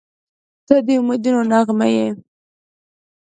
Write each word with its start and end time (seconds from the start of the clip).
•ته 0.67 0.75
د 0.85 0.87
امیدونو 0.99 1.41
نغمه 1.51 1.87
یې. 1.95 2.07